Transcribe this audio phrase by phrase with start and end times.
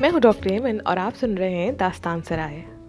[0.00, 2.79] मैं हूँ डॉक्टर एमन और आप सुन रहे हैं दास्तान सराय।